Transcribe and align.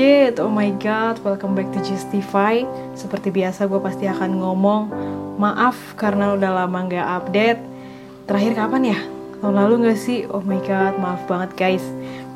shit, 0.00 0.40
oh 0.40 0.48
my 0.48 0.72
god, 0.80 1.20
welcome 1.20 1.52
back 1.52 1.68
to 1.76 1.80
Justify. 1.84 2.64
Seperti 2.96 3.28
biasa 3.28 3.68
gue 3.68 3.76
pasti 3.84 4.08
akan 4.08 4.40
ngomong 4.40 4.82
Maaf 5.36 5.76
karena 6.00 6.32
udah 6.32 6.64
lama 6.64 6.88
gak 6.88 7.04
update. 7.20 7.60
Terakhir 8.24 8.56
kapan 8.56 8.96
ya? 8.96 8.98
Tahun 9.44 9.52
lalu 9.52 9.84
gak 9.84 10.00
sih? 10.00 10.24
Oh 10.32 10.40
my 10.40 10.56
god, 10.64 10.96
maaf 10.96 11.20
banget 11.28 11.52
guys. 11.52 11.84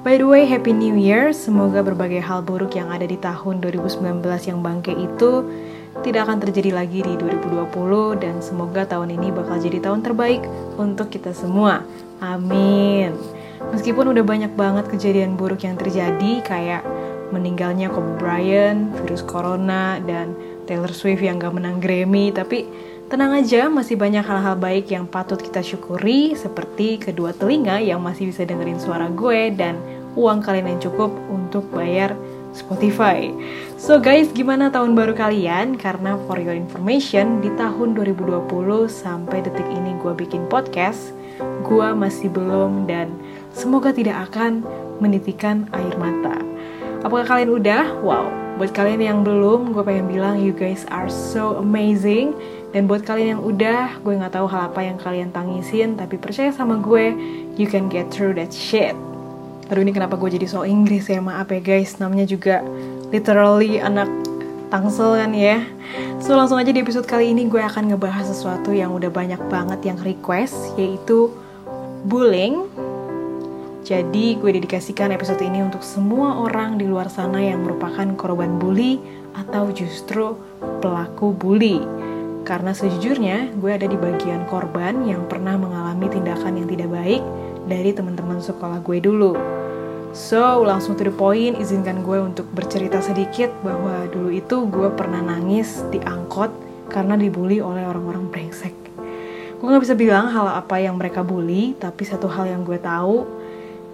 By 0.05 0.21
the 0.21 0.29
way, 0.29 0.45
Happy 0.45 0.77
New 0.77 0.93
Year. 0.93 1.33
Semoga 1.33 1.81
berbagai 1.81 2.21
hal 2.21 2.45
buruk 2.45 2.77
yang 2.77 2.93
ada 2.93 3.09
di 3.09 3.17
tahun 3.17 3.65
2019 3.65 4.21
yang 4.45 4.61
bangke 4.61 4.93
itu 4.93 5.49
Tidak 6.05 6.21
akan 6.21 6.45
terjadi 6.45 6.69
lagi 6.85 7.01
di 7.01 7.17
2020 7.17 8.21
Dan 8.21 8.45
semoga 8.45 8.85
tahun 8.85 9.17
ini 9.17 9.33
bakal 9.33 9.57
jadi 9.57 9.81
tahun 9.81 10.05
terbaik 10.05 10.45
untuk 10.77 11.09
kita 11.09 11.33
semua. 11.33 11.81
Amin. 12.21 13.17
Meskipun 13.73 14.13
udah 14.13 14.21
banyak 14.21 14.53
banget 14.53 14.85
kejadian 14.93 15.41
buruk 15.41 15.65
yang 15.65 15.81
terjadi 15.81 16.45
kayak 16.45 16.85
meninggalnya 17.31 17.89
Kobe 17.89 18.19
Bryant, 18.21 18.93
virus 19.01 19.25
corona, 19.25 20.01
dan 20.05 20.35
Taylor 20.65 20.93
Swift 20.93 21.21
yang 21.21 21.41
gak 21.41 21.55
menang 21.55 21.81
Grammy, 21.81 22.33
tapi 22.33 22.69
tenang 23.13 23.37
aja 23.37 23.69
masih 23.69 24.01
banyak 24.01 24.25
hal-hal 24.25 24.57
baik 24.57 24.89
yang 24.89 25.05
patut 25.05 25.39
kita 25.39 25.61
syukuri 25.61 26.33
seperti 26.35 26.97
kedua 26.97 27.37
telinga 27.37 27.79
yang 27.79 28.01
masih 28.01 28.33
bisa 28.33 28.49
dengerin 28.49 28.81
suara 28.81 29.13
gue 29.13 29.53
dan 29.55 29.77
uang 30.17 30.41
kalian 30.41 30.75
yang 30.75 30.81
cukup 30.81 31.13
untuk 31.29 31.69
bayar 31.71 32.17
Spotify. 32.55 33.35
So 33.77 33.99
guys, 33.99 34.31
gimana 34.31 34.71
tahun 34.71 34.95
baru 34.95 35.13
kalian? 35.13 35.75
Karena 35.77 36.17
for 36.25 36.39
your 36.39 36.55
information, 36.55 37.43
di 37.43 37.51
tahun 37.59 37.99
2020 37.99 38.47
sampai 38.87 39.43
detik 39.43 39.67
ini 39.75 39.99
gue 40.01 40.15
bikin 40.15 40.47
podcast, 40.47 41.13
gue 41.67 41.89
masih 41.93 42.31
belum 42.31 42.87
dan 42.87 43.11
semoga 43.51 43.91
tidak 43.91 44.31
akan 44.31 44.63
menitikan 45.03 45.67
air 45.75 45.95
mata. 45.99 46.39
Apakah 47.05 47.37
kalian 47.37 47.53
udah? 47.53 48.01
Wow, 48.01 48.33
buat 48.57 48.73
kalian 48.73 49.05
yang 49.05 49.21
belum, 49.29 49.77
gue 49.77 49.85
pengen 49.85 50.09
bilang 50.09 50.41
you 50.41 50.57
guys 50.57 50.89
are 50.89 51.13
so 51.13 51.61
amazing. 51.61 52.33
Dan 52.73 52.89
buat 52.89 53.05
kalian 53.05 53.37
yang 53.37 53.43
udah, 53.45 54.01
gue 54.01 54.17
nggak 54.17 54.33
tahu 54.33 54.49
hal 54.49 54.73
apa 54.73 54.81
yang 54.81 54.97
kalian 54.97 55.29
tangisin, 55.29 56.01
tapi 56.01 56.17
percaya 56.17 56.49
sama 56.49 56.81
gue, 56.81 57.13
you 57.61 57.69
can 57.69 57.93
get 57.93 58.09
through 58.09 58.33
that 58.33 58.51
shit. 58.51 58.97
Aduh 59.69 59.85
ini 59.85 59.93
kenapa 59.93 60.17
gue 60.17 60.33
jadi 60.33 60.49
so 60.49 60.65
Inggris 60.65 61.05
ya, 61.13 61.21
maaf 61.21 61.53
ya 61.53 61.61
guys, 61.61 62.01
namanya 62.01 62.25
juga 62.25 62.65
literally 63.13 63.85
anak 63.85 64.09
tangsel 64.73 65.21
kan 65.21 65.37
ya. 65.37 65.61
So 66.25 66.41
langsung 66.41 66.57
aja 66.57 66.73
di 66.73 66.81
episode 66.81 67.05
kali 67.05 67.37
ini 67.37 67.53
gue 67.53 67.61
akan 67.61 67.93
ngebahas 67.93 68.33
sesuatu 68.33 68.73
yang 68.73 68.97
udah 68.97 69.13
banyak 69.13 69.45
banget 69.53 69.93
yang 69.93 70.01
request, 70.01 70.73
yaitu 70.81 71.29
bullying 72.09 72.65
jadi 73.85 74.41
gue 74.41 74.51
dedikasikan 74.57 75.13
episode 75.13 75.45
ini 75.45 75.61
untuk 75.61 75.85
semua 75.85 76.41
orang 76.41 76.81
di 76.81 76.89
luar 76.89 77.13
sana 77.13 77.37
yang 77.37 77.69
merupakan 77.69 78.09
korban 78.17 78.57
bully 78.57 78.97
atau 79.37 79.69
justru 79.77 80.41
pelaku 80.81 81.37
bully. 81.37 81.85
Karena 82.49 82.73
sejujurnya 82.73 83.53
gue 83.61 83.69
ada 83.77 83.85
di 83.85 84.01
bagian 84.01 84.49
korban 84.49 85.05
yang 85.05 85.29
pernah 85.29 85.61
mengalami 85.61 86.09
tindakan 86.09 86.65
yang 86.65 86.69
tidak 86.73 86.89
baik 86.97 87.21
dari 87.69 87.93
teman-teman 87.93 88.41
sekolah 88.41 88.81
gue 88.81 89.05
dulu. 89.05 89.37
So, 90.17 90.65
langsung 90.65 90.97
to 90.97 91.05
the 91.05 91.13
point, 91.13 91.61
izinkan 91.61 92.01
gue 92.01 92.25
untuk 92.25 92.49
bercerita 92.57 93.05
sedikit 93.05 93.53
bahwa 93.61 94.09
dulu 94.09 94.33
itu 94.33 94.65
gue 94.65 94.89
pernah 94.97 95.21
nangis 95.21 95.85
di 95.93 96.01
angkot 96.01 96.49
karena 96.89 97.21
dibully 97.21 97.61
oleh 97.61 97.85
orang-orang 97.85 98.33
brengsek. 98.33 98.73
Gue 99.61 99.69
gak 99.69 99.85
bisa 99.85 99.93
bilang 99.93 100.33
hal 100.33 100.57
apa 100.57 100.81
yang 100.81 100.97
mereka 100.97 101.21
bully, 101.21 101.77
tapi 101.77 102.09
satu 102.09 102.33
hal 102.33 102.49
yang 102.49 102.65
gue 102.65 102.81
tahu, 102.81 103.44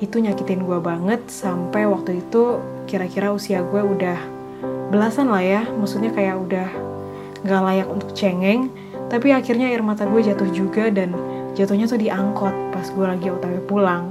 itu 0.01 0.17
nyakitin 0.17 0.65
gue 0.65 0.81
banget 0.81 1.21
sampai 1.29 1.85
waktu 1.85 2.25
itu 2.25 2.59
kira-kira 2.89 3.31
usia 3.37 3.61
gue 3.61 3.85
udah 3.85 4.17
belasan 4.89 5.29
lah 5.29 5.45
ya 5.45 5.63
maksudnya 5.77 6.11
kayak 6.11 6.41
udah 6.41 6.69
gak 7.45 7.63
layak 7.63 7.89
untuk 7.89 8.11
cengeng 8.17 8.73
tapi 9.13 9.37
akhirnya 9.37 9.69
air 9.69 9.85
mata 9.85 10.09
gue 10.09 10.21
jatuh 10.25 10.49
juga 10.51 10.89
dan 10.89 11.13
jatuhnya 11.53 11.85
tuh 11.85 12.01
diangkot 12.01 12.73
pas 12.73 12.87
gue 12.89 13.07
lagi 13.07 13.29
otw 13.29 13.61
pulang 13.69 14.11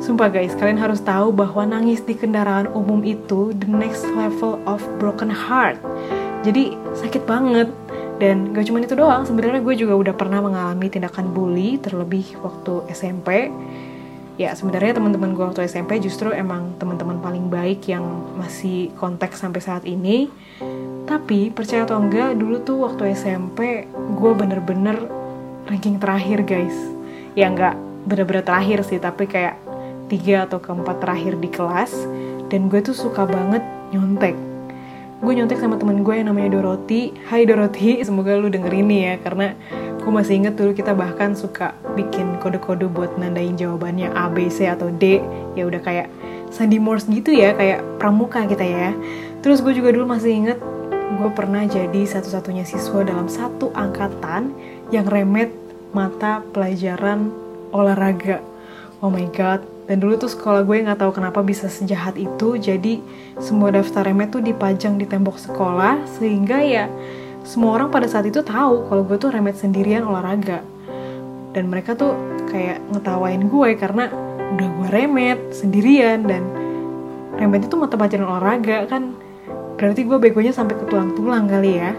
Sumpah 0.00 0.32
guys, 0.32 0.56
kalian 0.56 0.80
harus 0.80 1.04
tahu 1.04 1.28
bahwa 1.28 1.60
nangis 1.68 2.00
di 2.00 2.16
kendaraan 2.16 2.72
umum 2.72 3.04
itu 3.04 3.52
the 3.60 3.68
next 3.68 4.08
level 4.16 4.56
of 4.64 4.80
broken 4.96 5.28
heart. 5.28 5.76
Jadi 6.40 6.72
sakit 6.96 7.28
banget. 7.28 7.68
Dan 8.16 8.56
gak 8.56 8.64
cuma 8.64 8.80
itu 8.80 8.96
doang, 8.96 9.28
sebenarnya 9.28 9.60
gue 9.60 9.76
juga 9.76 9.92
udah 9.92 10.14
pernah 10.16 10.40
mengalami 10.40 10.88
tindakan 10.88 11.36
bully 11.36 11.76
terlebih 11.84 12.32
waktu 12.40 12.80
SMP 12.96 13.52
ya 14.40 14.56
sebenarnya 14.56 14.96
teman-teman 14.96 15.36
gue 15.36 15.44
waktu 15.44 15.68
SMP 15.68 16.00
justru 16.00 16.32
emang 16.32 16.72
teman-teman 16.80 17.20
paling 17.20 17.52
baik 17.52 17.84
yang 17.92 18.00
masih 18.40 18.88
kontak 18.96 19.36
sampai 19.36 19.60
saat 19.60 19.84
ini. 19.84 20.32
Tapi 21.04 21.52
percaya 21.52 21.84
atau 21.84 22.00
enggak 22.00 22.40
dulu 22.40 22.56
tuh 22.64 22.88
waktu 22.88 23.12
SMP 23.12 23.84
gue 23.92 24.32
bener-bener 24.32 24.96
ranking 25.68 26.00
terakhir 26.00 26.40
guys. 26.48 26.72
Ya 27.36 27.52
enggak 27.52 27.76
bener-bener 28.08 28.40
terakhir 28.40 28.80
sih 28.88 28.96
tapi 28.96 29.28
kayak 29.28 29.60
tiga 30.08 30.48
atau 30.48 30.56
keempat 30.56 31.04
terakhir 31.04 31.36
di 31.36 31.52
kelas. 31.52 31.92
Dan 32.48 32.72
gue 32.72 32.80
tuh 32.80 32.96
suka 32.96 33.28
banget 33.28 33.60
nyontek 33.92 34.49
gue 35.20 35.32
nyontek 35.36 35.60
sama 35.60 35.76
temen 35.76 36.00
gue 36.00 36.16
yang 36.16 36.32
namanya 36.32 36.56
Doroti 36.56 37.12
Hai 37.28 37.44
Doroti 37.44 38.00
semoga 38.00 38.40
lu 38.40 38.48
denger 38.48 38.72
ini 38.72 39.04
ya 39.04 39.14
karena 39.20 39.52
gue 40.00 40.08
masih 40.08 40.40
inget 40.40 40.56
dulu 40.56 40.72
kita 40.72 40.96
bahkan 40.96 41.36
suka 41.36 41.76
bikin 41.92 42.40
kode-kode 42.40 42.88
buat 42.88 43.20
nandain 43.20 43.52
jawabannya 43.52 44.16
A, 44.16 44.32
B, 44.32 44.48
C 44.48 44.64
atau 44.64 44.88
D. 44.88 45.20
Ya 45.52 45.68
udah 45.68 45.76
kayak 45.84 46.08
Sandy 46.48 46.80
Morse 46.80 47.04
gitu 47.12 47.36
ya 47.36 47.52
kayak 47.52 47.84
pramuka 48.00 48.48
kita 48.48 48.64
ya. 48.64 48.96
Terus 49.44 49.60
gue 49.60 49.76
juga 49.76 49.92
dulu 49.92 50.08
masih 50.08 50.32
inget 50.32 50.58
gue 51.20 51.30
pernah 51.36 51.68
jadi 51.68 52.00
satu-satunya 52.08 52.64
siswa 52.64 53.04
dalam 53.04 53.28
satu 53.28 53.68
angkatan 53.76 54.56
yang 54.88 55.04
remet 55.04 55.52
mata 55.92 56.40
pelajaran 56.56 57.28
olahraga. 57.76 58.40
Oh 59.04 59.12
my 59.12 59.28
god 59.36 59.60
dan 59.88 59.96
dulu 59.98 60.16
tuh 60.20 60.30
sekolah 60.30 60.62
gue 60.64 60.86
nggak 60.86 61.00
tahu 61.00 61.12
kenapa 61.16 61.40
bisa 61.44 61.66
sejahat 61.66 62.14
itu 62.20 62.60
jadi 62.60 63.00
semua 63.40 63.74
daftar 63.74 64.06
remet 64.06 64.30
tuh 64.30 64.44
dipajang 64.44 65.00
di 65.00 65.06
tembok 65.08 65.40
sekolah 65.40 66.04
sehingga 66.20 66.58
ya 66.62 66.86
semua 67.40 67.80
orang 67.80 67.88
pada 67.88 68.06
saat 68.06 68.28
itu 68.28 68.44
tahu 68.44 68.86
kalau 68.86 69.02
gue 69.02 69.16
tuh 69.16 69.32
remet 69.32 69.56
sendirian 69.56 70.04
olahraga. 70.04 70.60
Dan 71.50 71.66
mereka 71.66 71.98
tuh 71.98 72.14
kayak 72.46 72.78
ngetawain 72.94 73.48
gue 73.50 73.70
karena 73.74 74.06
udah 74.54 74.68
gue 74.70 74.88
remet 74.92 75.40
sendirian 75.50 76.22
dan 76.28 76.46
remet 77.40 77.66
itu 77.66 77.74
mata 77.74 77.96
pelajaran 77.96 78.28
olahraga 78.28 78.86
kan. 78.86 79.16
Berarti 79.80 80.04
gue 80.04 80.18
begonya 80.20 80.52
sampai 80.52 80.76
ke 80.76 80.84
tulang-tulang 80.86 81.48
kali 81.48 81.80
ya 81.80 81.96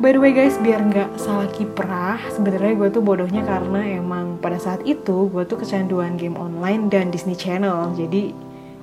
By 0.00 0.16
the 0.16 0.20
way 0.24 0.32
guys, 0.32 0.56
biar 0.56 0.80
nggak 0.80 1.20
salah 1.20 1.44
kiprah, 1.52 2.16
sebenarnya 2.32 2.72
gue 2.72 2.88
tuh 2.88 3.04
bodohnya 3.04 3.44
karena 3.44 4.00
emang 4.00 4.40
pada 4.40 4.56
saat 4.56 4.80
itu 4.88 5.28
gue 5.28 5.44
tuh 5.44 5.60
kecanduan 5.60 6.16
game 6.16 6.40
online 6.40 6.88
dan 6.88 7.12
Disney 7.12 7.36
Channel. 7.36 7.92
Jadi 7.92 8.32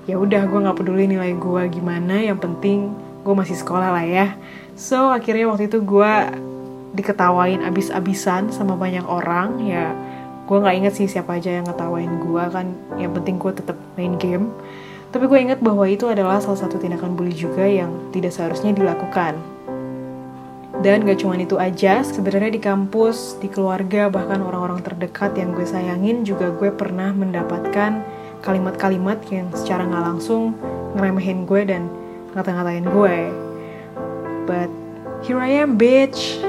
ya 0.06 0.22
udah 0.22 0.46
gue 0.46 0.60
nggak 0.62 0.78
peduli 0.78 1.10
nilai 1.10 1.34
gue 1.34 1.74
gimana, 1.74 2.22
yang 2.22 2.38
penting 2.38 2.94
gue 3.26 3.34
masih 3.34 3.58
sekolah 3.58 3.98
lah 3.98 4.06
ya. 4.06 4.38
So 4.78 5.10
akhirnya 5.10 5.50
waktu 5.50 5.74
itu 5.74 5.82
gue 5.82 6.14
diketawain 6.94 7.66
abis-abisan 7.66 8.54
sama 8.54 8.78
banyak 8.78 9.10
orang 9.10 9.58
ya. 9.66 9.98
Gue 10.46 10.62
nggak 10.62 10.76
inget 10.86 10.94
sih 11.02 11.10
siapa 11.10 11.42
aja 11.42 11.50
yang 11.50 11.66
ngetawain 11.66 12.14
gue 12.30 12.44
kan. 12.54 12.78
Yang 13.02 13.18
penting 13.18 13.42
gue 13.42 13.52
tetap 13.58 13.78
main 13.98 14.22
game. 14.22 14.54
Tapi 15.10 15.26
gue 15.26 15.40
inget 15.42 15.66
bahwa 15.66 15.90
itu 15.90 16.06
adalah 16.06 16.38
salah 16.38 16.62
satu 16.62 16.78
tindakan 16.78 17.18
bully 17.18 17.34
juga 17.34 17.66
yang 17.66 17.90
tidak 18.14 18.38
seharusnya 18.38 18.70
dilakukan 18.70 19.57
dan 20.86 21.10
gak 21.10 21.26
cuma 21.26 21.34
itu 21.34 21.58
aja, 21.58 22.06
sebenarnya 22.06 22.54
di 22.54 22.62
kampus, 22.62 23.42
di 23.42 23.50
keluarga, 23.50 24.14
bahkan 24.14 24.46
orang-orang 24.46 24.86
terdekat 24.86 25.34
yang 25.34 25.58
gue 25.58 25.66
sayangin 25.66 26.22
juga 26.22 26.54
gue 26.54 26.70
pernah 26.70 27.10
mendapatkan 27.18 28.06
kalimat-kalimat 28.46 29.18
yang 29.34 29.50
secara 29.58 29.90
gak 29.90 30.06
langsung 30.06 30.54
ngeremehin 30.94 31.50
gue 31.50 31.62
dan 31.66 31.90
ngata-ngatain 32.38 32.86
gue. 32.86 33.18
But 34.46 34.70
here 35.26 35.42
I 35.42 35.58
am 35.66 35.82
bitch. 35.82 36.46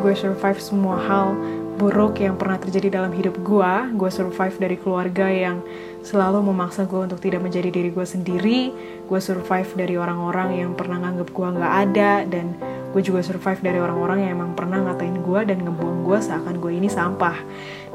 Gue 0.00 0.16
survive 0.16 0.58
semua 0.58 0.96
hal 1.04 1.36
buruk 1.76 2.22
yang 2.22 2.40
pernah 2.40 2.56
terjadi 2.56 2.96
dalam 2.96 3.12
hidup 3.12 3.36
gue. 3.44 3.72
Gue 3.92 4.08
survive 4.08 4.56
dari 4.56 4.80
keluarga 4.80 5.28
yang 5.28 5.60
selalu 6.00 6.40
memaksa 6.48 6.88
gue 6.88 7.12
untuk 7.12 7.20
tidak 7.20 7.44
menjadi 7.44 7.68
diri 7.68 7.92
gue 7.92 8.06
sendiri. 8.08 8.60
Gue 9.04 9.20
survive 9.20 9.68
dari 9.76 10.00
orang-orang 10.00 10.64
yang 10.64 10.70
pernah 10.72 10.96
nganggep 11.04 11.28
gue 11.28 11.48
gak 11.60 11.74
ada 11.92 12.12
dan 12.24 12.56
gue 12.94 13.02
juga 13.02 13.26
survive 13.26 13.58
dari 13.58 13.82
orang-orang 13.82 14.22
yang 14.22 14.38
emang 14.38 14.54
pernah 14.54 14.78
ngatain 14.86 15.18
gue 15.18 15.40
dan 15.50 15.58
ngebuang 15.66 16.06
gue 16.06 16.18
seakan 16.22 16.62
gue 16.62 16.72
ini 16.78 16.86
sampah 16.86 17.34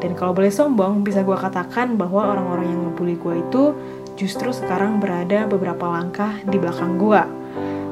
dan 0.04 0.12
kalau 0.12 0.36
boleh 0.36 0.52
sombong 0.52 1.08
bisa 1.08 1.24
gue 1.24 1.40
katakan 1.40 1.96
bahwa 1.96 2.36
orang-orang 2.36 2.68
yang 2.68 2.82
ngebully 2.92 3.16
gue 3.16 3.36
itu 3.48 3.64
justru 4.20 4.52
sekarang 4.52 5.00
berada 5.00 5.48
beberapa 5.48 5.88
langkah 5.88 6.36
di 6.44 6.60
belakang 6.60 7.00
gue 7.00 7.24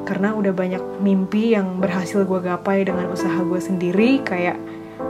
karena 0.03 0.35
udah 0.35 0.51
banyak 0.51 0.83
mimpi 0.99 1.55
yang 1.55 1.79
berhasil 1.79 2.27
gue 2.27 2.39
gapai 2.43 2.83
dengan 2.83 3.07
usaha 3.07 3.39
gue 3.39 3.59
sendiri 3.59 4.19
kayak 4.27 4.59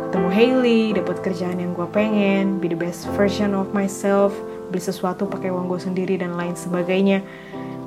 ketemu 0.07 0.29
Hailey, 0.31 0.81
dapat 0.95 1.19
kerjaan 1.19 1.59
yang 1.59 1.75
gue 1.75 1.83
pengen, 1.91 2.63
be 2.63 2.71
the 2.71 2.79
best 2.79 3.11
version 3.19 3.51
of 3.51 3.67
myself, 3.75 4.31
beli 4.71 4.79
sesuatu 4.79 5.27
pakai 5.27 5.51
uang 5.51 5.67
gue 5.67 5.83
sendiri 5.83 6.15
dan 6.15 6.39
lain 6.39 6.55
sebagainya. 6.55 7.19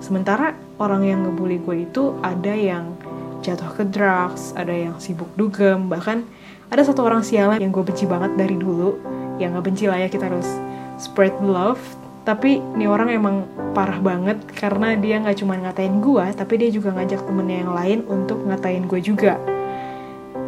sementara 0.00 0.56
orang 0.80 1.04
yang 1.04 1.24
ngebully 1.24 1.60
gue 1.60 1.84
itu 1.84 2.16
ada 2.24 2.56
yang 2.56 2.96
jatuh 3.40 3.72
ke 3.76 3.84
drugs 3.88 4.52
ada 4.56 4.72
yang 4.72 4.96
sibuk 5.00 5.28
dugem 5.36 5.88
bahkan 5.88 6.24
ada 6.70 6.86
satu 6.86 7.02
orang 7.02 7.26
sialan 7.26 7.58
yang 7.58 7.74
gue 7.74 7.82
benci 7.82 8.06
banget 8.06 8.30
dari 8.38 8.54
dulu 8.54 8.94
yang 9.42 9.56
nggak 9.56 9.66
benci 9.66 9.90
lah 9.90 9.98
ya 9.98 10.06
kita 10.06 10.30
harus 10.30 10.46
spread 11.00 11.34
love. 11.42 11.80
Tapi 12.28 12.60
ini 12.76 12.84
orang 12.84 13.10
emang 13.10 13.48
parah 13.72 13.96
banget 13.98 14.38
karena 14.52 14.92
dia 14.94 15.18
nggak 15.18 15.40
cuma 15.40 15.56
ngatain 15.56 15.98
gue 16.04 16.26
tapi 16.36 16.60
dia 16.60 16.68
juga 16.68 16.92
ngajak 16.92 17.24
temennya 17.24 17.64
yang 17.64 17.72
lain 17.72 17.98
untuk 18.06 18.38
ngatain 18.44 18.84
gue 18.86 19.00
juga. 19.00 19.40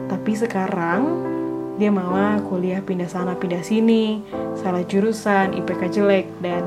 Tapi 0.06 0.32
sekarang 0.36 1.32
dia 1.80 1.88
malah 1.88 2.38
kuliah 2.44 2.84
pindah 2.84 3.08
sana 3.08 3.32
pindah 3.32 3.64
sini 3.64 4.20
salah 4.60 4.84
jurusan 4.84 5.56
IPK 5.56 5.82
jelek 5.90 6.28
dan 6.44 6.62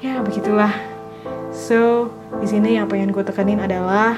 ya 0.00 0.24
begitulah. 0.24 0.72
So 1.52 2.08
di 2.40 2.48
sini 2.48 2.80
yang 2.80 2.88
pengen 2.88 3.12
gue 3.12 3.22
tekenin 3.22 3.60
adalah 3.60 4.16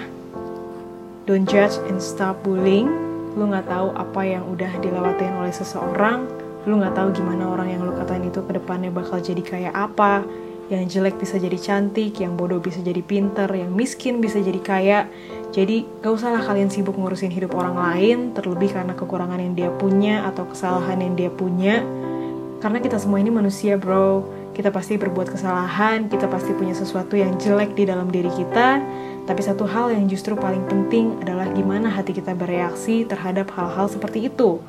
don't 1.24 1.48
judge 1.48 1.76
and 1.88 2.00
stop 2.00 2.36
bullying 2.44 2.88
lu 3.34 3.50
nggak 3.50 3.66
tahu 3.66 3.90
apa 3.96 4.20
yang 4.22 4.46
udah 4.46 4.70
dilewatin 4.78 5.34
oleh 5.40 5.50
seseorang 5.50 6.28
lu 6.64 6.80
nggak 6.80 6.94
tahu 6.96 7.12
gimana 7.12 7.50
orang 7.50 7.68
yang 7.76 7.80
lu 7.84 7.92
katain 7.92 8.24
itu 8.24 8.40
ke 8.44 8.52
depannya 8.56 8.88
bakal 8.88 9.20
jadi 9.20 9.42
kayak 9.42 9.74
apa 9.74 10.24
yang 10.72 10.88
jelek 10.88 11.20
bisa 11.20 11.36
jadi 11.36 11.60
cantik, 11.60 12.16
yang 12.24 12.40
bodoh 12.40 12.56
bisa 12.56 12.80
jadi 12.80 13.04
pinter, 13.04 13.48
yang 13.52 13.68
miskin 13.68 14.24
bisa 14.24 14.40
jadi 14.40 14.60
kaya. 14.64 15.00
Jadi 15.52 15.84
gak 16.00 16.12
usahlah 16.16 16.40
kalian 16.40 16.72
sibuk 16.72 16.96
ngurusin 16.96 17.28
hidup 17.28 17.52
orang 17.52 17.76
lain, 17.76 18.18
terlebih 18.32 18.72
karena 18.72 18.96
kekurangan 18.96 19.44
yang 19.44 19.52
dia 19.52 19.70
punya 19.76 20.24
atau 20.24 20.48
kesalahan 20.48 21.04
yang 21.04 21.14
dia 21.14 21.28
punya. 21.28 21.84
Karena 22.64 22.80
kita 22.80 22.96
semua 22.96 23.20
ini 23.20 23.28
manusia 23.28 23.76
bro, 23.76 24.24
kita 24.56 24.72
pasti 24.72 24.96
berbuat 24.96 25.36
kesalahan, 25.36 26.08
kita 26.08 26.32
pasti 26.32 26.56
punya 26.56 26.72
sesuatu 26.72 27.12
yang 27.12 27.36
jelek 27.36 27.76
di 27.76 27.84
dalam 27.84 28.08
diri 28.08 28.32
kita. 28.32 28.80
Tapi 29.24 29.40
satu 29.40 29.64
hal 29.64 29.88
yang 29.96 30.04
justru 30.04 30.36
paling 30.36 30.68
penting 30.68 31.16
adalah 31.24 31.48
gimana 31.48 31.88
hati 31.88 32.12
kita 32.12 32.36
bereaksi 32.36 33.08
terhadap 33.08 33.48
hal-hal 33.56 33.88
seperti 33.88 34.28
itu. 34.28 34.60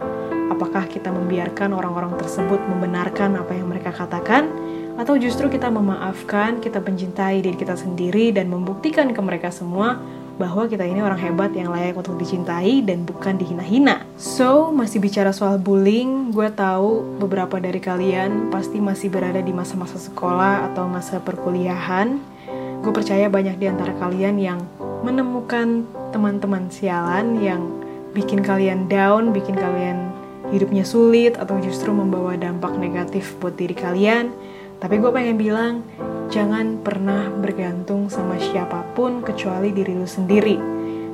Apakah 0.48 0.88
kita 0.88 1.12
membiarkan 1.12 1.76
orang-orang 1.76 2.16
tersebut 2.16 2.64
membenarkan 2.64 3.36
apa 3.36 3.52
yang 3.52 3.68
mereka 3.68 3.92
katakan, 3.92 4.48
atau 4.96 5.20
justru 5.20 5.52
kita 5.52 5.68
memaafkan, 5.68 6.64
kita 6.64 6.80
mencintai 6.80 7.44
diri 7.44 7.60
kita 7.60 7.76
sendiri 7.76 8.32
dan 8.32 8.48
membuktikan 8.48 9.12
ke 9.12 9.20
mereka 9.20 9.52
semua 9.52 10.00
bahwa 10.36 10.68
kita 10.68 10.84
ini 10.84 11.00
orang 11.00 11.20
hebat 11.20 11.52
yang 11.56 11.72
layak 11.72 11.96
untuk 11.96 12.20
dicintai 12.20 12.84
dan 12.84 13.08
bukan 13.08 13.40
dihina-hina. 13.40 14.04
So, 14.20 14.72
masih 14.72 15.00
bicara 15.00 15.32
soal 15.32 15.60
bullying, 15.60 16.32
gue 16.32 16.48
tahu 16.52 17.20
beberapa 17.20 17.60
dari 17.60 17.80
kalian 17.80 18.52
pasti 18.52 18.84
masih 18.84 19.08
berada 19.12 19.40
di 19.40 19.56
masa-masa 19.56 19.96
sekolah 19.96 20.72
atau 20.72 20.88
masa 20.92 21.24
perkuliahan. 21.24 22.35
Gue 22.86 22.94
percaya 22.94 23.26
banyak 23.26 23.58
di 23.58 23.66
antara 23.66 23.98
kalian 23.98 24.38
yang 24.38 24.62
menemukan 25.02 25.90
teman-teman 26.14 26.70
sialan 26.70 27.42
yang 27.42 27.66
bikin 28.14 28.46
kalian 28.46 28.86
down, 28.86 29.34
bikin 29.34 29.58
kalian 29.58 30.14
hidupnya 30.54 30.86
sulit 30.86 31.34
atau 31.42 31.58
justru 31.58 31.90
membawa 31.90 32.38
dampak 32.38 32.78
negatif 32.78 33.34
buat 33.42 33.58
diri 33.58 33.74
kalian 33.74 34.30
tapi 34.76 35.00
gue 35.00 35.08
pengen 35.08 35.40
bilang, 35.40 35.74
jangan 36.28 36.84
pernah 36.84 37.32
bergantung 37.32 38.12
sama 38.12 38.36
siapa 38.36 38.84
pun 38.92 39.24
kecuali 39.24 39.72
diri 39.72 39.96
lu 39.96 40.06
sendiri. 40.06 40.60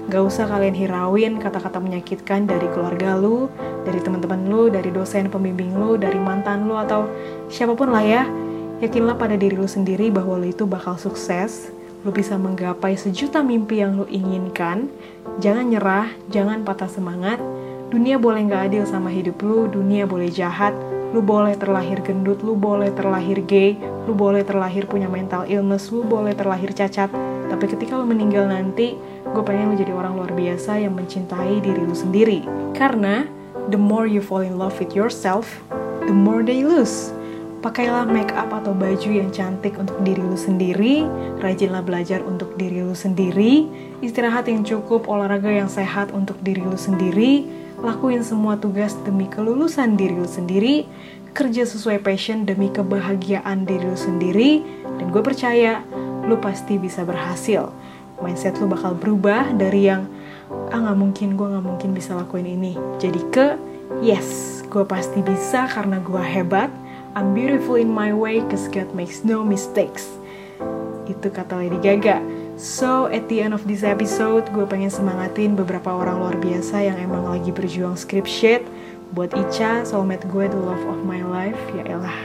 Gak 0.09 0.23
usah 0.27 0.49
kalian 0.49 0.73
hirauin 0.73 1.37
kata-kata 1.37 1.77
menyakitkan 1.77 2.49
dari 2.49 2.65
keluarga 2.73 3.13
lu, 3.15 3.47
dari 3.85 4.01
teman-teman 4.01 4.49
lu, 4.49 4.73
dari 4.73 4.89
dosen 4.89 5.29
pembimbing 5.29 5.77
lu, 5.77 5.93
dari 5.95 6.17
mantan 6.17 6.65
lu, 6.65 6.73
atau 6.73 7.05
siapa 7.53 7.77
pun 7.77 7.93
lah 7.93 8.01
ya. 8.01 8.25
Yakinlah 8.81 9.15
pada 9.15 9.37
diri 9.37 9.55
lu 9.55 9.69
sendiri 9.69 10.09
bahwa 10.09 10.41
lu 10.41 10.49
itu 10.49 10.65
bakal 10.65 10.97
sukses, 10.97 11.69
lu 12.01 12.09
bisa 12.09 12.33
menggapai 12.35 12.97
sejuta 12.97 13.45
mimpi 13.45 13.79
yang 13.79 13.95
lu 14.01 14.09
inginkan. 14.09 14.89
Jangan 15.37 15.69
nyerah, 15.69 16.09
jangan 16.33 16.65
patah 16.65 16.89
semangat. 16.89 17.37
Dunia 17.93 18.17
boleh 18.17 18.49
gak 18.49 18.73
adil 18.73 18.83
sama 18.89 19.13
hidup 19.13 19.37
lu, 19.45 19.69
dunia 19.69 20.09
boleh 20.09 20.33
jahat, 20.33 20.73
Lu 21.11 21.19
boleh 21.19 21.59
terlahir 21.59 21.99
gendut, 21.99 22.39
lu 22.39 22.55
boleh 22.55 22.87
terlahir 22.95 23.43
gay, 23.43 23.75
lu 24.07 24.15
boleh 24.15 24.47
terlahir 24.47 24.87
punya 24.87 25.11
mental 25.11 25.43
illness, 25.43 25.91
lu 25.91 26.07
boleh 26.07 26.31
terlahir 26.31 26.71
cacat. 26.71 27.11
Tapi 27.51 27.65
ketika 27.67 27.99
lu 27.99 28.07
meninggal 28.07 28.47
nanti, 28.47 28.95
gue 29.27 29.43
pengen 29.43 29.75
lu 29.75 29.75
jadi 29.75 29.91
orang 29.91 30.15
luar 30.15 30.31
biasa 30.31 30.79
yang 30.79 30.95
mencintai 30.95 31.59
diri 31.59 31.83
lu 31.83 31.91
sendiri. 31.91 32.47
Karena 32.71 33.27
the 33.67 33.75
more 33.75 34.07
you 34.07 34.23
fall 34.23 34.39
in 34.39 34.55
love 34.55 34.71
with 34.79 34.95
yourself, 34.95 35.59
the 36.07 36.15
more 36.15 36.47
they 36.47 36.63
lose. 36.63 37.11
Pakailah 37.61 38.09
make 38.09 38.33
up 38.33 38.49
atau 38.49 38.73
baju 38.73 39.05
yang 39.05 39.29
cantik 39.29 39.77
untuk 39.77 40.01
diri 40.01 40.17
lu 40.17 40.33
sendiri, 40.33 41.05
rajinlah 41.45 41.85
belajar 41.85 42.25
untuk 42.25 42.57
diri 42.57 42.81
lu 42.81 42.97
sendiri, 42.97 43.69
istirahat 44.01 44.49
yang 44.49 44.65
cukup, 44.65 45.05
olahraga 45.05 45.53
yang 45.53 45.69
sehat 45.69 46.09
untuk 46.09 46.41
diri 46.41 46.65
lu 46.65 46.73
sendiri, 46.73 47.45
lakuin 47.77 48.25
semua 48.25 48.57
tugas 48.57 48.97
demi 49.05 49.29
kelulusan 49.29 49.93
diri 49.93 50.17
lu 50.17 50.25
sendiri, 50.25 50.89
kerja 51.37 51.61
sesuai 51.69 52.01
passion 52.01 52.49
demi 52.49 52.73
kebahagiaan 52.73 53.69
diri 53.69 53.85
lu 53.85 53.93
sendiri, 53.93 54.65
dan 54.97 55.13
gue 55.13 55.21
percaya 55.21 55.85
lu 56.25 56.41
pasti 56.41 56.81
bisa 56.81 57.05
berhasil. 57.05 57.69
Mindset 58.25 58.57
lu 58.57 58.73
bakal 58.73 58.97
berubah 58.97 59.53
dari 59.53 59.85
yang 59.85 60.09
ah 60.73 60.81
nggak 60.81 60.97
mungkin 60.97 61.37
gue 61.37 61.45
nggak 61.45 61.65
mungkin 61.69 61.93
bisa 61.93 62.17
lakuin 62.17 62.49
ini, 62.49 62.73
jadi 62.97 63.21
ke 63.29 63.47
yes 64.01 64.65
gue 64.65 64.81
pasti 64.81 65.21
bisa 65.21 65.69
karena 65.69 66.01
gue 66.01 66.25
hebat. 66.25 66.73
I'm 67.11 67.35
beautiful 67.35 67.75
in 67.75 67.91
my 67.91 68.15
way 68.15 68.39
cause 68.47 68.71
God 68.71 68.95
makes 68.95 69.27
no 69.27 69.43
mistakes. 69.43 70.07
Itu 71.11 71.27
kata 71.27 71.59
Lady 71.59 71.75
Gaga. 71.83 72.23
So, 72.55 73.11
at 73.11 73.27
the 73.27 73.43
end 73.43 73.51
of 73.51 73.67
this 73.67 73.83
episode, 73.83 74.47
gue 74.55 74.63
pengen 74.63 74.87
semangatin 74.87 75.59
beberapa 75.59 75.91
orang 75.91 76.23
luar 76.23 76.37
biasa 76.39 76.87
yang 76.87 76.95
emang 77.03 77.27
lagi 77.27 77.51
berjuang 77.51 77.99
script 77.99 78.31
shit. 78.31 78.63
Buat 79.11 79.35
Ica, 79.35 79.83
soulmate 79.83 80.23
gue, 80.31 80.47
the 80.47 80.55
love 80.55 80.79
of 80.87 81.03
my 81.03 81.19
life, 81.19 81.59
ya 81.75 81.83
elah. 81.99 82.15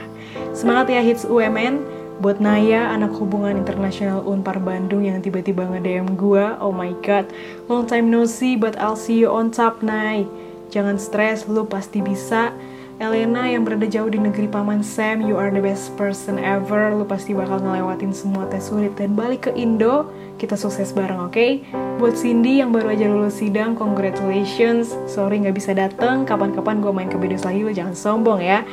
Semangat 0.55 0.87
ya 0.87 1.03
hits 1.03 1.27
UMN. 1.27 1.83
Buat 2.23 2.39
Naya, 2.39 2.95
anak 2.95 3.11
hubungan 3.19 3.59
internasional 3.59 4.23
Unpar 4.23 4.57
Bandung 4.63 5.03
yang 5.03 5.19
tiba-tiba 5.19 5.67
nge-DM 5.67 6.15
gue, 6.15 6.45
oh 6.63 6.71
my 6.71 6.95
god, 7.03 7.27
long 7.67 7.83
time 7.85 8.07
no 8.07 8.23
see, 8.23 8.55
but 8.55 8.73
I'll 8.79 8.97
see 8.97 9.19
you 9.19 9.29
on 9.29 9.51
top, 9.51 9.83
Nay. 9.83 10.25
Jangan 10.71 10.95
stres, 10.95 11.43
lu 11.45 11.67
pasti 11.67 11.99
bisa. 11.99 12.55
Elena 12.97 13.45
yang 13.45 13.61
berada 13.61 13.85
jauh 13.85 14.09
di 14.09 14.17
negeri 14.17 14.49
Paman 14.49 14.81
Sam, 14.81 15.21
you 15.21 15.37
are 15.37 15.53
the 15.53 15.61
best 15.61 15.93
person 15.93 16.41
ever. 16.41 16.89
Lu 16.97 17.05
pasti 17.05 17.29
bakal 17.29 17.61
ngelewatin 17.61 18.09
semua 18.09 18.49
tes 18.49 18.73
sulit 18.73 18.97
dan 18.97 19.13
balik 19.13 19.45
ke 19.45 19.51
Indo. 19.53 20.09
Kita 20.41 20.57
sukses 20.57 20.97
bareng, 20.97 21.29
oke? 21.29 21.37
Okay? 21.37 21.61
Buat 22.01 22.17
Cindy 22.17 22.57
yang 22.57 22.73
baru 22.73 22.97
aja 22.97 23.05
lulus 23.05 23.37
sidang, 23.37 23.77
congratulations. 23.77 24.97
Sorry 25.05 25.45
nggak 25.45 25.53
bisa 25.53 25.77
dateng. 25.77 26.25
Kapan-kapan 26.25 26.81
gue 26.81 26.89
main 26.89 27.05
ke 27.05 27.21
Bedus 27.21 27.45
lagi, 27.45 27.61
lu 27.61 27.69
jangan 27.69 27.93
sombong 27.93 28.41
ya. 28.41 28.65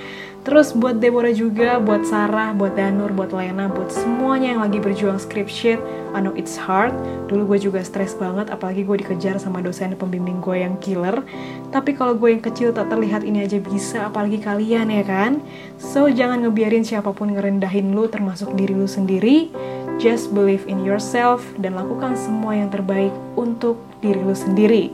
Terus 0.44 0.76
buat 0.76 1.00
Deborah 1.00 1.32
juga, 1.32 1.80
buat 1.80 2.04
Sarah, 2.04 2.52
buat 2.52 2.76
Danur, 2.76 3.16
buat 3.16 3.32
Lena, 3.32 3.64
buat 3.72 3.88
semuanya 3.88 4.52
yang 4.52 4.60
lagi 4.60 4.76
berjuang 4.76 5.16
script 5.16 5.48
shit. 5.48 5.80
I 6.12 6.20
know 6.20 6.36
it's 6.36 6.60
hard. 6.60 6.92
Dulu 7.32 7.56
gue 7.56 7.64
juga 7.64 7.80
stres 7.80 8.12
banget, 8.12 8.52
apalagi 8.52 8.84
gue 8.84 9.00
dikejar 9.00 9.40
sama 9.40 9.64
dosen 9.64 9.96
pembimbing 9.96 10.44
gue 10.44 10.60
yang 10.60 10.76
killer. 10.84 11.24
Tapi 11.72 11.96
kalau 11.96 12.12
gue 12.12 12.36
yang 12.36 12.44
kecil 12.44 12.76
tak 12.76 12.92
terlihat 12.92 13.24
ini 13.24 13.40
aja 13.40 13.56
bisa, 13.56 14.12
apalagi 14.12 14.36
kalian 14.36 14.92
ya 14.92 15.00
kan? 15.08 15.40
So 15.80 16.12
jangan 16.12 16.44
ngebiarin 16.44 16.84
siapa 16.84 17.16
pun 17.16 17.32
ngerendahin 17.32 17.96
lu, 17.96 18.04
termasuk 18.12 18.52
diri 18.52 18.76
lu 18.76 18.84
sendiri. 18.84 19.48
Just 19.96 20.36
believe 20.36 20.68
in 20.68 20.84
yourself 20.84 21.40
dan 21.56 21.72
lakukan 21.72 22.20
semua 22.20 22.52
yang 22.52 22.68
terbaik 22.68 23.16
untuk 23.32 23.80
diri 24.04 24.20
lu 24.20 24.36
sendiri. 24.36 24.92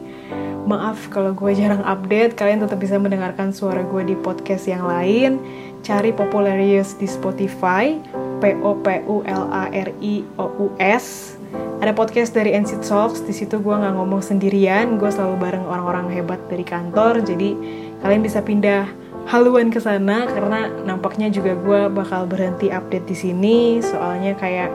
Maaf 0.68 1.08
kalau 1.08 1.32
gue 1.32 1.56
jarang 1.56 1.80
update, 1.88 2.36
kalian 2.36 2.60
tetap 2.60 2.76
bisa 2.76 3.00
mendengarkan 3.00 3.48
suara 3.48 3.80
gue 3.80 4.02
di 4.04 4.16
podcast 4.18 4.68
yang 4.68 4.84
lain. 4.84 5.40
Cari 5.80 6.12
Popularius 6.12 6.92
di 7.00 7.08
Spotify, 7.08 7.96
P 8.44 8.52
O 8.60 8.76
P 8.76 9.00
U 9.08 9.24
L 9.24 9.48
A 9.48 9.72
R 9.72 9.88
I 10.04 10.20
O 10.36 10.52
U 10.60 10.66
S. 10.76 11.36
Ada 11.80 11.96
podcast 11.96 12.36
dari 12.36 12.52
NC 12.52 12.84
Talks, 12.84 13.24
di 13.24 13.32
situ 13.32 13.56
gue 13.56 13.72
nggak 13.72 13.96
ngomong 13.96 14.20
sendirian, 14.20 15.00
gue 15.00 15.08
selalu 15.08 15.40
bareng 15.40 15.64
orang-orang 15.64 16.12
hebat 16.12 16.38
dari 16.52 16.60
kantor, 16.60 17.24
jadi 17.24 17.56
kalian 18.04 18.20
bisa 18.20 18.44
pindah 18.44 18.84
haluan 19.32 19.72
ke 19.72 19.80
sana 19.80 20.28
karena 20.28 20.68
nampaknya 20.84 21.32
juga 21.32 21.56
gue 21.56 21.88
bakal 21.88 22.28
berhenti 22.28 22.68
update 22.68 23.08
di 23.08 23.16
sini, 23.16 23.58
soalnya 23.80 24.36
kayak 24.36 24.68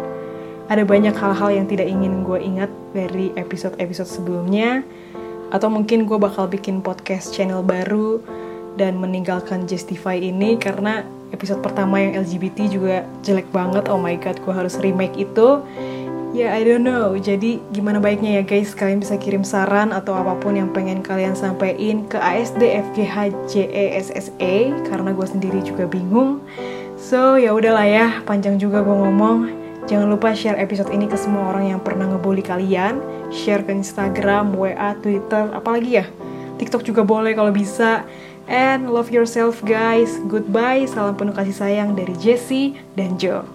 ada 0.66 0.82
banyak 0.82 1.14
hal-hal 1.14 1.54
yang 1.54 1.70
tidak 1.70 1.86
ingin 1.86 2.26
gue 2.26 2.42
ingat 2.42 2.74
dari 2.90 3.30
episode-episode 3.38 4.10
sebelumnya 4.10 4.82
atau 5.54 5.70
mungkin 5.70 6.10
gue 6.10 6.18
bakal 6.18 6.50
bikin 6.50 6.82
podcast 6.82 7.34
channel 7.34 7.62
baru 7.62 8.22
dan 8.76 9.00
meninggalkan 9.00 9.66
Justify 9.66 10.20
ini 10.20 10.60
karena 10.60 11.06
episode 11.32 11.64
pertama 11.64 12.00
yang 12.00 12.24
LGBT 12.24 12.58
juga 12.70 12.96
jelek 13.26 13.48
banget. 13.52 13.88
Oh 13.92 14.00
my 14.00 14.16
god 14.20 14.38
gue 14.40 14.54
harus 14.54 14.80
remake 14.80 15.16
itu. 15.20 15.64
Ya 16.36 16.52
yeah, 16.52 16.60
I 16.60 16.68
don't 16.68 16.84
know. 16.84 17.16
Jadi 17.16 17.64
gimana 17.72 18.04
baiknya 18.04 18.40
ya 18.40 18.44
guys? 18.44 18.76
Kalian 18.76 19.00
bisa 19.00 19.16
kirim 19.16 19.48
saran 19.48 19.96
atau 19.96 20.12
apa 20.12 20.36
pun 20.36 20.60
yang 20.60 20.68
pengen 20.76 21.00
kalian 21.00 21.32
sampaikan 21.32 22.04
ke 22.12 22.20
ASD 22.20 22.60
FGH 22.92 23.32
JESSE 23.48 24.56
karena 24.92 25.16
gue 25.16 25.28
sendiri 25.28 25.64
juga 25.64 25.88
bingung. 25.88 26.44
So 27.00 27.40
ya 27.40 27.56
udahlah 27.56 27.88
ya 27.88 28.08
panjang 28.28 28.60
juga 28.60 28.84
gue 28.84 28.92
ngomong 28.92 29.65
Jangan 29.86 30.10
lupa 30.10 30.34
share 30.34 30.58
episode 30.58 30.90
ini 30.90 31.06
ke 31.06 31.14
semua 31.14 31.54
orang 31.54 31.78
yang 31.78 31.82
pernah 31.82 32.10
ngebully 32.10 32.42
kalian. 32.42 32.98
Share 33.30 33.62
ke 33.62 33.70
Instagram, 33.70 34.58
WA, 34.58 34.98
Twitter, 34.98 35.54
apalagi 35.54 36.02
ya. 36.02 36.06
TikTok 36.58 36.82
juga 36.82 37.06
boleh 37.06 37.38
kalau 37.38 37.54
bisa. 37.54 38.02
And 38.50 38.90
love 38.90 39.14
yourself 39.14 39.62
guys. 39.62 40.18
Goodbye. 40.26 40.90
Salam 40.90 41.14
penuh 41.14 41.38
kasih 41.38 41.54
sayang 41.54 41.94
dari 41.94 42.18
Jessie 42.18 42.82
dan 42.98 43.18
Joe. 43.22 43.55